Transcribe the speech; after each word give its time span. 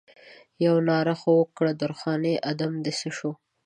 یوه 0.65 0.79
ناره 0.89 1.15
خو 1.21 1.29
وکړه 1.39 1.71
درخانۍ 1.81 2.35
ادم 2.51 2.73
دې 2.83 2.91
څه 2.99 3.09
شو؟ 3.17 3.31